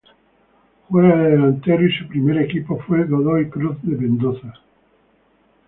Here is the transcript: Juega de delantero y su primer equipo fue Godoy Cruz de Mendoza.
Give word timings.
Juega 0.89 1.15
de 1.15 1.29
delantero 1.29 1.85
y 1.85 1.91
su 1.95 2.07
primer 2.07 2.39
equipo 2.39 2.79
fue 2.87 3.03
Godoy 3.03 3.51
Cruz 3.51 3.77
de 3.83 3.95
Mendoza. 3.97 4.51